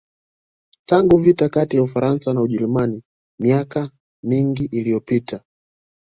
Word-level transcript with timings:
Tangu 0.85 1.17
vita 1.17 1.49
kati 1.49 1.75
ya 1.77 1.83
Ufaransa 1.83 2.33
na 2.33 2.41
Ujerumani 2.41 3.03
mika 3.39 3.91
mingi 4.23 4.65
iliyopita 4.65 5.43